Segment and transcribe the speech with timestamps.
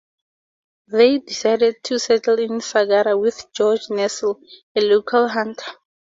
[0.87, 4.33] They decided to settle in Sagara with George Nestle,
[4.75, 5.73] a local hunter.